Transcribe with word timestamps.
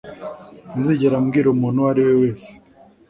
Sinzigera 0.69 1.15
mbwira 1.23 1.47
umuntu 1.51 1.77
uwo 1.81 1.89
ari 1.91 2.01
we 2.07 2.13
wese. 2.21 2.49